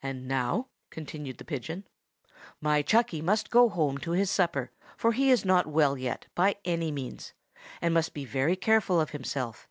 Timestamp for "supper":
4.30-4.70